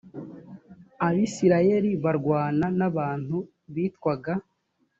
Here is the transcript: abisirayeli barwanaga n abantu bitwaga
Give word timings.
abisirayeli 1.07 1.91
barwanaga 2.03 2.71
n 2.79 2.81
abantu 2.89 3.37
bitwaga 3.73 4.33